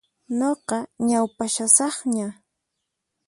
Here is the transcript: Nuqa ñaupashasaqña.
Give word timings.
Nuqa 0.39 0.77
ñaupashasaqña. 1.07 2.27